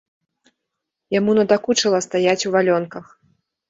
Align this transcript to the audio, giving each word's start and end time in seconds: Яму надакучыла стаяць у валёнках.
Яму 1.19 1.37
надакучыла 1.41 2.03
стаяць 2.09 2.39
у 2.47 2.59
валёнках. 2.61 3.05